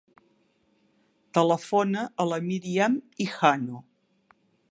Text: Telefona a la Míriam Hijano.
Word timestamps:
Telefona 1.39 2.07
a 2.25 2.27
la 2.31 2.41
Míriam 2.47 2.97
Hijano. 3.27 3.85